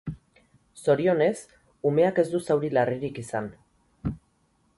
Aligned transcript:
Zorionez, 0.85 1.43
umeak 1.91 2.23
ez 2.25 2.25
du 2.33 2.41
zauri 2.49 2.73
larririk 2.79 3.21
izan. 3.27 3.53